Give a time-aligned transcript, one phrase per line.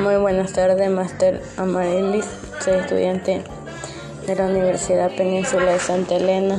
[0.00, 2.24] Muy buenas tardes, Master Amarelis.
[2.64, 3.42] Soy estudiante
[4.26, 6.58] de la Universidad Península de Santa Elena.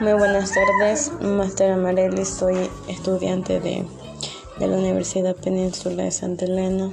[0.00, 2.28] Muy buenas tardes, Master Amarelis.
[2.28, 3.84] Soy estudiante de,
[4.60, 6.90] la Universidad Península de Santa Elena.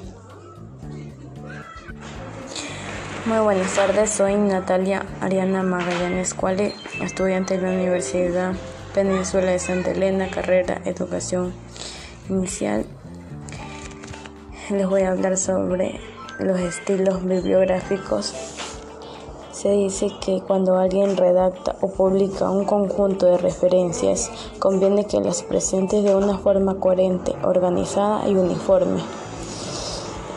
[3.27, 8.51] Muy buenas tardes, soy Natalia Ariana Magallanes Cuale, estudiante de la Universidad
[8.93, 11.53] Península de Santa Elena, carrera Educación
[12.27, 12.85] Inicial
[14.71, 15.99] les voy a hablar sobre
[16.39, 18.33] los estilos bibliográficos.
[19.51, 25.43] Se dice que cuando alguien redacta o publica un conjunto de referencias, conviene que las
[25.43, 29.01] presente de una forma coherente, organizada y uniforme.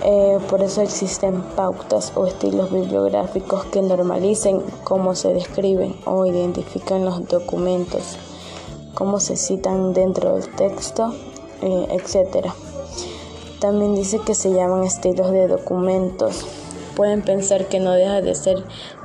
[0.05, 7.05] Eh, por eso existen pautas o estilos bibliográficos que normalicen cómo se describen o identifican
[7.05, 8.17] los documentos,
[8.95, 11.15] cómo se citan dentro del texto,
[11.61, 12.53] eh, etc.
[13.63, 16.45] También dice que se llaman estilos de documentos.
[16.97, 18.65] Pueden pensar que no deja de ser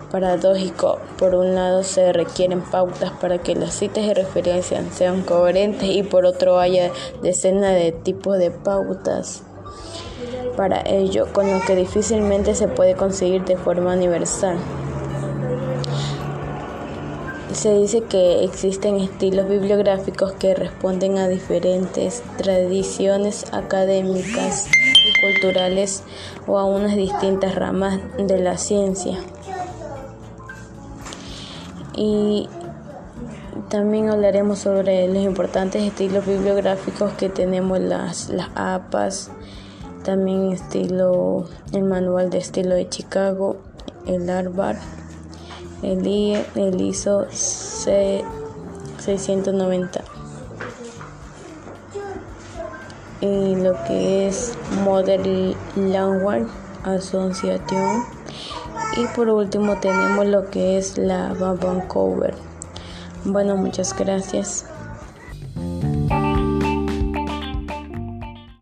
[0.09, 0.97] paradójico.
[1.19, 6.01] Por un lado se requieren pautas para que las citas y referencias sean coherentes y
[6.01, 6.91] por otro haya
[7.21, 9.43] decenas de tipos de pautas
[10.55, 14.57] para ello, con lo que difícilmente se puede conseguir de forma universal.
[17.53, 26.03] Se dice que existen estilos bibliográficos que responden a diferentes tradiciones académicas y culturales
[26.45, 29.17] o a unas distintas ramas de la ciencia.
[31.95, 32.49] Y
[33.69, 39.31] también hablaremos sobre los importantes estilos bibliográficos que tenemos las, las APAS,
[40.03, 43.57] también estilo, el manual de estilo de Chicago,
[44.05, 44.77] el Harvard
[45.81, 46.05] el,
[46.55, 48.23] el ISO C
[48.99, 50.01] 690
[53.21, 56.47] y lo que es Modern Language
[56.83, 58.03] Association
[58.95, 62.35] y por último tenemos lo que es la Vancouver
[63.25, 64.65] bueno muchas gracias